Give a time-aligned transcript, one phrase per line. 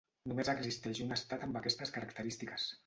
[0.29, 2.71] Només existeix un estat amb aquestes característiques: